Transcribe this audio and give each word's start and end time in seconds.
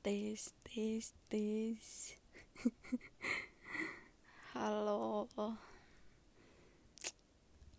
tes 0.00 0.56
tes 0.64 1.12
tes. 1.28 2.16
Halo. 4.56 5.28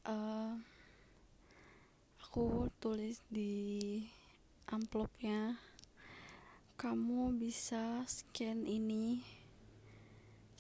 Uh, 0.05 0.53
aku 2.21 2.69
tulis 2.77 3.25
di 3.25 4.05
amplopnya. 4.69 5.57
Kamu 6.77 7.33
bisa 7.41 8.05
scan 8.05 8.69
ini 8.69 9.21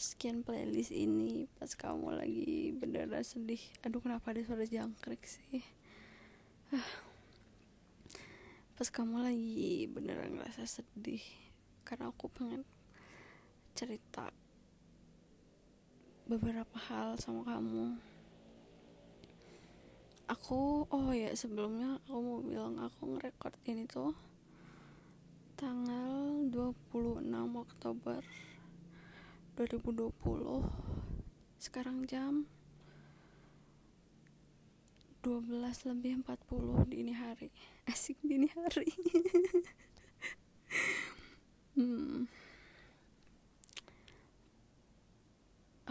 scan 0.01 0.41
playlist 0.41 0.89
ini 0.89 1.45
pas 1.61 1.77
kamu 1.77 2.17
lagi 2.17 2.73
beneran 2.73 3.21
sedih. 3.21 3.61
Aduh 3.85 4.01
kenapa 4.01 4.33
ada 4.33 4.41
suara 4.41 4.65
jangkrik 4.65 5.21
sih? 5.29 5.61
Ah. 6.73 6.89
pas 8.81 8.89
kamu 8.89 9.21
lagi 9.21 9.85
beneran 9.93 10.41
ngerasa 10.41 10.65
sedih 10.65 11.21
karena 11.83 12.09
aku 12.09 12.31
pengen 12.31 12.63
cerita 13.75 14.29
beberapa 16.29 16.77
hal 16.87 17.19
sama 17.19 17.43
kamu. 17.43 17.99
Aku 20.31 20.87
oh 20.87 21.11
ya 21.11 21.35
sebelumnya 21.35 21.99
aku 22.07 22.19
mau 22.23 22.39
bilang 22.39 22.79
aku 22.79 23.15
ngerekord 23.15 23.55
ini 23.67 23.83
tuh 23.83 24.15
tanggal 25.59 26.47
26 26.47 27.27
Oktober 27.35 28.23
2020 29.59 30.09
sekarang 31.59 32.07
jam 32.07 32.47
12 35.21 35.53
lebih 35.85 36.25
40 36.25 36.89
dini 36.89 37.13
hari. 37.13 37.51
Asik 37.91 38.17
dini 38.23 38.47
hari 38.49 38.89
hmm. 41.75 42.27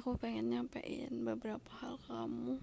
aku 0.01 0.17
pengen 0.17 0.49
nyampein 0.49 1.29
beberapa 1.29 1.69
hal 1.77 2.01
ke 2.01 2.09
kamu. 2.09 2.57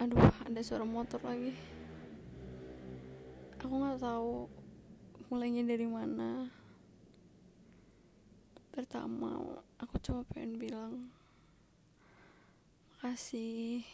Aduh 0.00 0.32
ada 0.48 0.60
suara 0.64 0.88
motor 0.88 1.20
lagi. 1.20 1.52
Aku 3.60 3.68
nggak 3.68 4.00
tahu 4.00 4.48
mulainya 5.28 5.60
dari 5.60 5.84
mana. 5.84 6.48
Pertama 8.72 9.60
aku 9.76 10.00
cuma 10.00 10.24
pengen 10.32 10.56
bilang 10.56 11.12
makasih. 12.96 13.84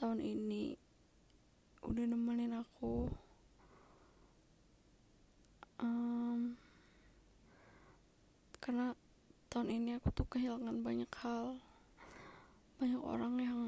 Tahun 0.00 0.20
ini 0.24 0.80
udah 1.84 2.04
nemenin 2.08 2.56
aku 2.56 3.12
um, 5.80 6.54
karena 8.58 8.94
tahun 9.52 9.70
ini 9.70 10.02
aku 10.02 10.10
tuh 10.10 10.26
kehilangan 10.26 10.82
banyak 10.82 11.10
hal. 11.22 11.58
Banyak 12.82 13.02
orang 13.02 13.34
yang 13.38 13.60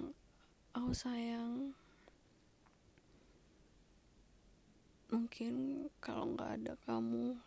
aku 0.74 0.90
sayang. 0.90 1.72
Mungkin 5.14 5.86
kalau 6.02 6.34
nggak 6.34 6.50
ada 6.60 6.74
kamu 6.84 7.38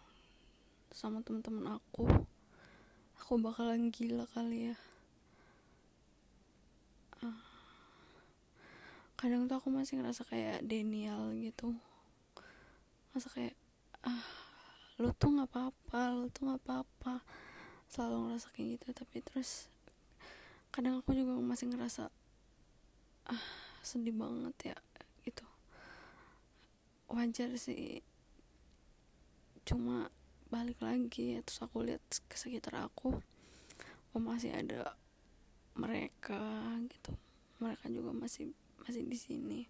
sama 0.90 1.22
teman-teman 1.22 1.78
aku 1.78 2.08
aku 3.30 3.38
bakalan 3.46 3.94
gila 3.94 4.26
kali 4.34 4.74
ya. 4.74 4.78
Uh, 7.22 7.38
kadang 9.14 9.46
tuh 9.46 9.62
aku 9.62 9.70
masih 9.70 10.02
ngerasa 10.02 10.26
kayak 10.26 10.66
Daniel 10.66 11.30
gitu. 11.38 11.78
Masa 13.14 13.30
kayak 13.30 13.54
ah 14.02 14.49
lu 15.00 15.16
tuh 15.16 15.32
nggak 15.32 15.48
apa-apa 15.48 16.12
lu 16.12 16.28
tuh 16.28 16.52
nggak 16.52 16.60
apa-apa. 16.68 17.24
Selalu 17.88 18.16
ngerasa 18.28 18.48
kayak 18.52 18.68
gitu 18.76 18.88
tapi 18.92 19.18
terus 19.24 19.72
kadang 20.76 21.00
aku 21.00 21.16
juga 21.16 21.40
masih 21.40 21.72
ngerasa 21.72 22.12
ah 23.32 23.46
sedih 23.80 24.12
banget 24.12 24.76
ya 24.76 24.78
gitu. 25.24 25.48
Wajar 27.08 27.56
sih. 27.56 28.04
Cuma 29.64 30.12
balik 30.52 30.84
lagi 30.84 31.40
terus 31.48 31.64
aku 31.64 31.88
lihat 31.88 32.04
ke 32.28 32.36
sekitar 32.36 32.84
aku 32.84 33.16
oh 34.12 34.22
masih 34.22 34.52
ada 34.52 35.00
mereka 35.80 36.44
gitu. 36.92 37.16
Mereka 37.64 37.88
juga 37.88 38.12
masih 38.12 38.52
masih 38.84 39.08
di 39.08 39.16
sini. 39.16 39.62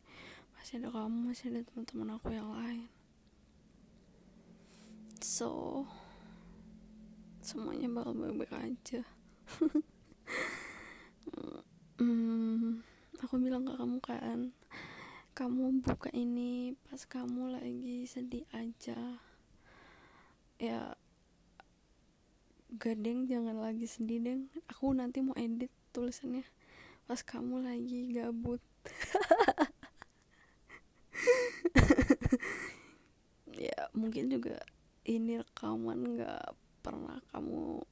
Masih 0.58 0.82
ada 0.82 0.90
kamu 0.90 1.30
masih 1.30 1.53
ada 1.53 1.62
teman-teman 1.70 2.18
aku 2.18 2.34
yang 2.34 2.50
lain 2.50 2.99
so 5.40 5.88
semuanya 7.40 7.88
bakal 7.88 8.12
baik-baik 8.12 8.52
aja. 8.60 9.02
Hmm, 12.00 12.80
aku 13.20 13.36
bilang 13.44 13.68
ke 13.68 13.76
kamu 13.76 14.00
kan 14.00 14.56
kamu 15.36 15.84
buka 15.84 16.08
ini 16.16 16.72
pas 16.88 17.04
kamu 17.04 17.60
lagi 17.60 18.08
sedih 18.08 18.48
aja. 18.56 19.20
Ya 20.64 20.96
gading 22.80 23.28
jangan 23.28 23.60
lagi 23.60 23.84
sedih 23.84 24.20
deng. 24.24 24.48
Aku 24.72 24.96
nanti 24.96 25.20
mau 25.20 25.36
edit 25.36 25.72
tulisannya 25.92 26.48
pas 27.04 27.20
kamu 27.24 27.64
lagi 27.64 28.12
gabut. 28.16 28.64
Ya 33.60 33.92
mungkin 33.92 34.32
juga 34.32 34.64
ini 35.06 35.40
rekaman 35.40 36.18
nggak 36.18 36.46
pernah 36.84 37.20
kamu 37.32 37.84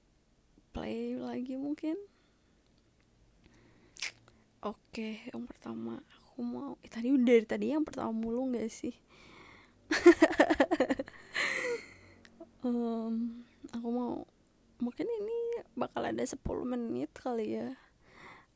play 0.73 1.15
lagi 1.15 1.55
mungkin? 1.55 1.95
Oke 4.65 5.23
yang 5.29 5.45
pertama 5.45 6.01
aku 6.19 6.39
mau 6.41 6.75
eh, 6.81 6.91
tadi 6.91 7.13
udah 7.13 7.23
dari 7.23 7.45
tadi 7.45 7.65
yang 7.71 7.85
pertama 7.85 8.11
mulu 8.11 8.51
nggak 8.51 8.69
sih? 8.71 8.95
Um, 12.65 13.45
aku 13.69 13.87
mau 13.93 14.25
mungkin 14.81 15.07
ini 15.07 15.61
bakal 15.77 16.03
ada 16.03 16.19
10 16.19 16.41
menit 16.67 17.13
kali 17.15 17.55
ya. 17.55 17.79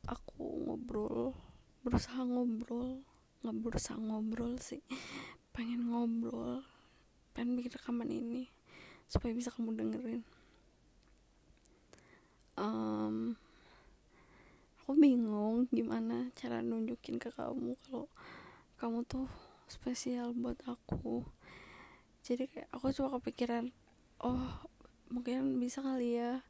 Aku 0.04 0.68
ngobrol 0.68 1.32
berusaha 1.82 2.22
ngobrol 2.22 3.02
nggak 3.42 3.58
berusaha 3.58 3.98
ngobrol 3.98 4.54
sih 4.62 4.78
pengen 5.50 5.90
ngobrol 5.90 6.62
pengen 7.32 7.58
bikin 7.58 7.72
rekaman 7.74 8.08
ini 8.08 8.48
supaya 9.08 9.32
bisa 9.32 9.52
kamu 9.52 9.76
dengerin. 9.76 10.22
Um, 12.56 13.36
aku 14.84 14.92
bingung 14.96 15.68
gimana 15.72 16.28
cara 16.36 16.60
nunjukin 16.60 17.16
ke 17.16 17.32
kamu 17.32 17.76
kalau 17.88 18.08
kamu 18.76 19.04
tuh 19.08 19.28
spesial 19.68 20.36
buat 20.36 20.60
aku. 20.68 21.24
Jadi 22.22 22.48
kayak 22.48 22.68
aku 22.70 22.92
cuma 22.94 23.16
kepikiran 23.18 23.72
oh 24.22 24.62
mungkin 25.10 25.58
bisa 25.58 25.82
kali 25.82 26.20
ya 26.20 26.44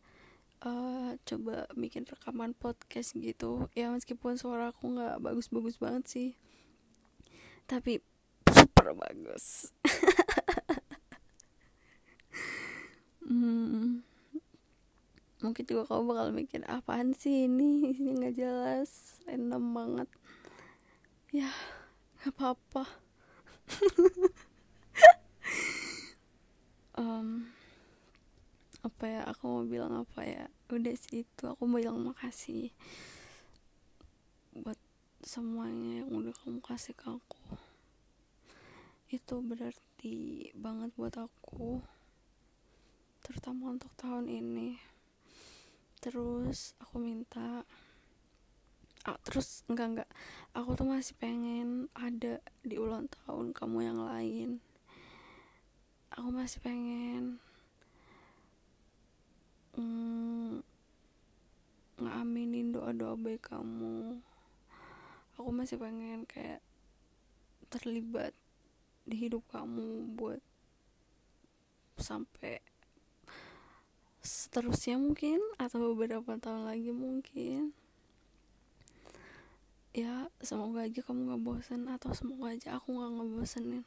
uh, 0.66 1.16
coba 1.24 1.70
bikin 1.78 2.04
rekaman 2.04 2.52
podcast 2.52 3.14
gitu. 3.16 3.70
Ya 3.78 3.90
meskipun 3.90 4.36
suara 4.36 4.74
aku 4.74 4.98
nggak 4.98 5.22
bagus-bagus 5.22 5.78
banget 5.78 6.04
sih 6.10 6.30
tapi 7.72 8.04
super 8.52 8.92
bagus 8.92 9.72
hmm, 13.26 14.02
mungkin 15.42 15.64
juga 15.66 15.82
kamu 15.90 16.02
bakal 16.06 16.28
mikir 16.30 16.62
apaan 16.70 17.12
sih 17.12 17.50
ini? 17.50 17.94
Ini 17.98 18.10
nggak 18.18 18.36
jelas 18.38 19.18
random 19.26 19.64
banget. 19.74 20.08
Ya 21.34 21.50
nggak 22.22 22.32
apa-apa. 22.38 22.84
Um, 26.92 27.48
apa 28.84 29.04
ya 29.08 29.24
aku 29.24 29.48
mau 29.48 29.64
bilang 29.64 30.04
apa 30.04 30.28
ya? 30.28 30.44
Udah 30.68 30.92
sih 30.92 31.24
itu 31.24 31.44
aku 31.48 31.64
mau 31.64 31.80
bilang 31.80 32.04
makasih 32.04 32.68
buat 34.52 34.76
semuanya 35.24 36.04
yang 36.04 36.12
udah 36.12 36.36
kamu 36.44 36.60
kasih 36.60 36.92
ke 36.92 37.08
aku. 37.08 37.40
Itu 39.08 39.40
berarti 39.40 40.52
banget 40.52 40.92
buat 40.92 41.16
aku 41.16 41.80
terutama 43.22 43.72
untuk 43.72 43.90
tahun 43.94 44.26
ini. 44.26 44.76
Terus 46.02 46.74
aku 46.82 46.98
minta 46.98 47.62
oh, 49.06 49.18
terus 49.22 49.62
enggak 49.70 49.86
enggak. 49.94 50.10
Aku 50.58 50.74
tuh 50.74 50.86
masih 50.90 51.14
pengen 51.16 51.86
ada 51.94 52.42
di 52.66 52.76
ulang 52.76 53.06
tahun 53.06 53.54
kamu 53.54 53.78
yang 53.86 54.00
lain. 54.02 54.50
Aku 56.12 56.28
masih 56.28 56.60
pengen 56.60 57.38
mm, 59.78 60.60
ngaminin 62.02 62.74
doa-doa 62.74 63.14
baik 63.16 63.48
kamu. 63.48 64.20
Aku 65.38 65.48
masih 65.54 65.80
pengen 65.80 66.26
kayak 66.28 66.60
terlibat 67.72 68.36
di 69.08 69.16
hidup 69.16 69.42
kamu 69.48 70.12
buat 70.14 70.42
sampai 71.96 72.60
seterusnya 74.22 74.96
mungkin 74.96 75.42
atau 75.58 75.92
beberapa 75.92 76.38
tahun 76.38 76.70
lagi 76.70 76.94
mungkin. 76.94 77.74
Ya 79.92 80.30
semoga 80.40 80.88
aja 80.88 81.04
kamu 81.04 81.36
gak 81.36 81.42
bosan 81.44 81.90
atau 81.90 82.16
semoga 82.16 82.56
aja 82.56 82.80
aku 82.80 82.96
gak 82.96 83.12
ngebosenin. 83.12 83.84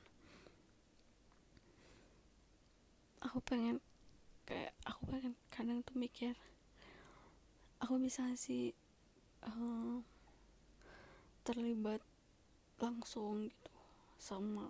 Aku 3.26 3.42
pengen 3.42 3.82
kayak 4.46 4.78
aku 4.86 5.02
pengen 5.10 5.34
kadang 5.50 5.82
tuh 5.82 5.98
mikir 5.98 6.38
aku 7.82 7.98
bisa 7.98 8.30
sih 8.38 8.72
uh, 9.42 9.98
terlibat 11.42 12.02
langsung 12.78 13.50
gitu 13.50 13.74
sama 14.22 14.70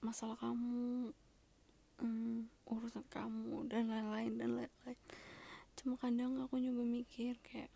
masalah 0.00 0.36
kamu 0.36 1.12
um, 2.02 2.48
urusan 2.68 3.04
kamu 3.08 3.68
dan 3.68 3.88
lain-lain 3.88 4.32
dan 4.36 4.50
lain-lain. 4.58 5.00
Cuma 5.76 5.94
kadang 6.00 6.40
aku 6.40 6.56
juga 6.60 6.82
mikir 6.82 7.36
kayak 7.44 7.72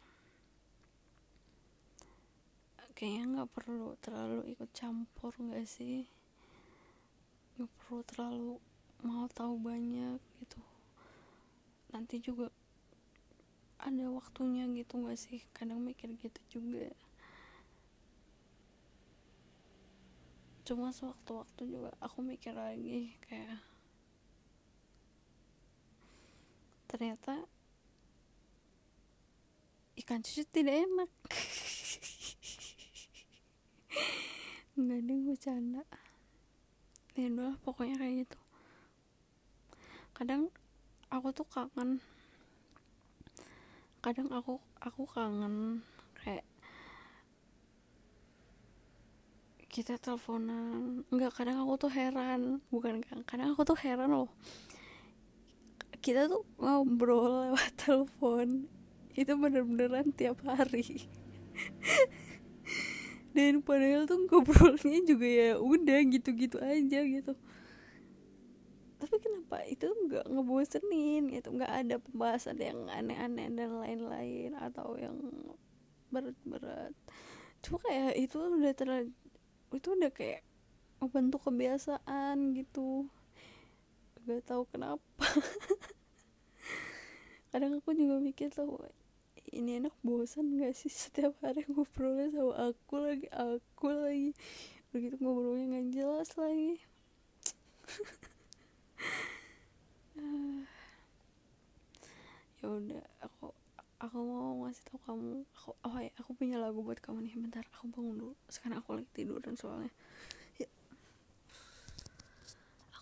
kayaknya 2.97 3.25
nggak 3.33 3.53
perlu 3.57 3.97
terlalu 4.05 4.53
ikut 4.53 4.69
campur 4.77 5.33
nggak 5.41 5.65
sih? 5.65 6.05
Nggak 7.57 7.71
perlu 7.81 8.01
terlalu 8.05 8.53
mau 9.01 9.25
tahu 9.33 9.57
banyak 9.57 10.21
gitu. 10.45 10.61
Nanti 11.91 12.21
juga 12.21 12.53
ada 13.81 14.05
waktunya 14.13 14.69
gitu 14.77 15.01
gak 15.09 15.17
sih? 15.17 15.41
Kadang 15.57 15.81
mikir 15.81 16.13
gitu 16.21 16.61
juga. 16.61 16.93
Cuma 20.69 20.93
sewaktu-waktu 20.93 21.63
juga 21.67 21.91
aku 21.99 22.21
mikir 22.21 22.53
lagi 22.53 23.17
kayak 23.25 23.70
ternyata 26.91 27.47
ikan 30.03 30.27
cuci 30.27 30.43
tidak 30.51 30.75
enak. 30.75 31.11
Nggak 34.75 34.99
ada 34.99 35.13
yang 35.15 35.25
bercanda 35.31 35.83
ya 37.15 37.27
udah 37.31 37.55
pokoknya 37.63 37.95
kayak 37.95 38.27
gitu. 38.27 38.39
Kadang 40.19 40.51
aku 41.15 41.31
tuh 41.31 41.47
kangen. 41.47 42.03
Kadang 44.03 44.27
aku 44.35 44.59
aku 44.83 45.07
kangen 45.07 45.87
kayak 46.19 46.43
kita 49.71 49.95
teleponan. 50.03 51.07
Enggak 51.15 51.39
kadang 51.39 51.63
aku 51.63 51.87
tuh 51.87 51.93
heran. 51.95 52.59
Bukan 52.75 52.99
kan 53.07 53.23
kadang 53.23 53.55
aku 53.55 53.63
tuh 53.63 53.79
heran 53.79 54.11
loh 54.11 54.35
kita 56.01 56.33
tuh 56.33 56.43
ngobrol 56.57 57.49
lewat 57.49 57.73
telepon. 57.85 58.67
Itu 59.13 59.37
bener-beneran 59.37 60.17
tiap 60.17 60.41
hari. 60.45 61.05
Dan 63.37 63.63
padahal 63.63 64.09
tuh 64.11 64.27
ngobrolnya 64.27 65.01
juga 65.07 65.29
ya 65.29 65.51
udah 65.61 65.99
gitu-gitu 66.09 66.59
aja 66.59 67.01
gitu. 67.05 67.33
Tapi 69.01 69.17
kenapa? 69.23 69.63
Itu 69.69 69.87
nggak 69.87 70.27
ngebosenin 70.29 71.31
gitu. 71.31 71.55
Nggak 71.55 71.73
ada 71.87 71.97
pembahasan 72.03 72.59
yang 72.59 72.91
aneh-aneh 72.91 73.49
dan 73.55 73.71
lain-lain 73.79 74.57
atau 74.59 74.99
yang 74.99 75.15
berat-berat. 76.11 76.93
Cuma 77.63 77.79
kayak 77.87 78.19
itu 78.19 78.37
udah 78.41 78.75
terlalu 78.75 79.15
itu 79.71 79.89
udah 79.95 80.11
kayak 80.11 80.43
membentuk 80.99 81.47
kebiasaan 81.47 82.53
gitu 82.59 83.07
gak 84.31 84.47
tahu 84.47 84.63
kenapa. 84.71 85.03
Kadang 87.51 87.83
aku 87.83 87.91
juga 87.99 88.23
mikir 88.23 88.55
tuh 88.55 88.79
ini 89.51 89.83
enak 89.83 89.91
bosan 90.07 90.63
gak 90.63 90.79
sih 90.79 90.87
setiap 90.87 91.35
hari 91.43 91.67
ngobrolnya 91.67 92.31
sama 92.31 92.71
aku 92.71 92.95
lagi 93.03 93.27
aku 93.35 93.91
lagi? 93.91 94.31
Begitu 94.95 95.19
ngobrolnya 95.19 95.67
nggak 95.71 95.87
jelas 95.95 96.31
lagi. 96.39 96.73
Ya 102.61 102.69
udah 102.69 103.01
aku 103.25 103.57
aku 103.97 104.21
mau 104.21 104.69
ngasih 104.69 104.85
tau 104.85 105.01
kamu 105.09 105.49
aku 105.57 105.73
oh 105.81 105.97
ya 105.97 106.13
aku 106.21 106.37
punya 106.37 106.61
lagu 106.61 106.85
buat 106.85 107.01
kamu 107.01 107.25
nih 107.25 107.41
bentar 107.41 107.65
aku 107.73 107.89
bangun 107.89 108.21
dulu. 108.21 108.35
Sekarang 108.53 108.85
aku 108.85 109.01
lagi 109.01 109.09
tidur 109.17 109.41
dan 109.41 109.57
soalnya. 109.57 109.89
ya. 109.89 109.93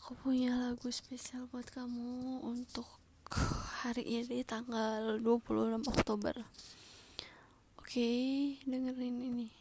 Aku 0.08 0.32
punya 0.32 0.72
lagu 0.72 0.88
spesial 0.88 1.44
buat 1.52 1.68
kamu 1.68 2.40
untuk 2.40 2.88
hari 3.84 4.24
ini 4.24 4.40
tanggal 4.40 5.20
26 5.20 5.84
Oktober. 5.84 6.32
Oke 7.76 8.08
dengerin 8.64 9.20
ini. 9.20 9.52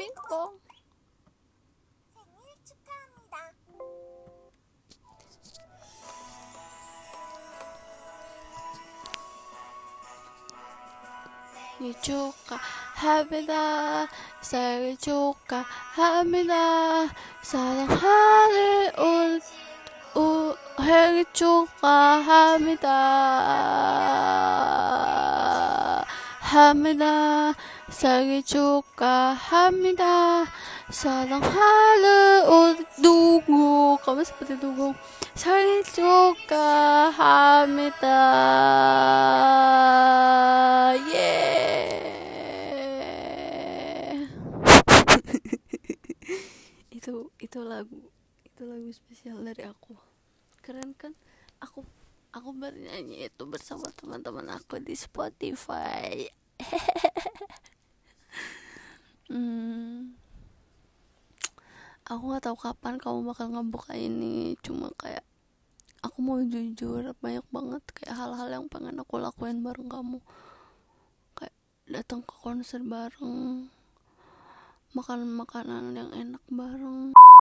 Pingpong 0.00 0.65
생일 11.78 11.94
축하합니다. 12.00 14.08
생일 14.40 14.96
축하합니다. 14.96 16.54
사랑하는 17.42 18.92
우, 18.98 19.38
우, 20.18 20.56
생일 20.78 21.26
축하합니다. 21.34 22.88
합니다. 26.40 27.52
생일 27.90 28.42
축하합니다. 28.42 30.46
사랑하는 30.90 32.48
우, 32.48 32.74
누구, 33.02 33.98
kamu 34.02 34.22
seperti 34.22 34.58
누구 34.60 34.94
생일 35.35 35.83
축하합니다. 35.83 36.61
itu 47.01 47.33
itu 47.41 47.59
lagu 47.65 47.97
itu 48.45 48.61
lagu 48.61 48.93
spesial 48.93 49.41
dari 49.41 49.65
aku 49.65 49.97
keren 50.61 50.93
kan 50.93 51.17
aku 51.57 51.81
aku 52.29 52.53
bernyanyi 52.53 53.25
itu 53.25 53.43
bersama 53.49 53.89
teman-teman 53.97 54.45
aku 54.53 54.77
di 54.77 54.93
Spotify 54.93 56.29
hmm, 59.33 59.74
aku 62.06 62.22
nggak 62.30 62.44
tahu 62.46 62.56
kapan 62.56 62.94
kamu 63.02 63.18
bakal 63.26 63.50
ngebuka 63.50 63.98
ini 63.98 64.54
cuma 64.62 64.94
kayak 64.94 65.26
aku 66.06 66.22
mau 66.22 66.38
jujur 66.38 67.02
banyak 67.18 67.42
banget 67.50 67.82
kayak 67.90 68.14
hal-hal 68.14 68.46
yang 68.46 68.64
pengen 68.70 69.02
aku 69.02 69.18
lakuin 69.18 69.66
bareng 69.66 69.90
kamu. 69.90 70.22
Kayak 71.34 71.56
datang 71.90 72.22
ke 72.22 72.34
konser 72.38 72.78
bareng 72.86 73.66
makan 74.94 75.20
makanan 75.34 75.98
yang 75.98 76.10
enak 76.14 76.40
bareng 76.46 77.10